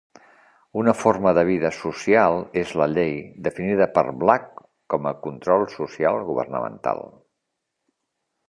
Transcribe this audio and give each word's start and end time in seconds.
Una 0.83 0.93
forma 1.01 1.33
de 1.37 1.41
vida 1.49 1.71
social 1.79 2.37
és 2.63 2.73
la 2.81 2.87
llei, 2.95 3.13
definida 3.49 3.89
per 3.99 4.05
Black 4.25 4.65
com 4.95 5.09
a 5.11 5.15
control 5.29 5.69
social 5.77 6.21
governamental. 6.31 7.05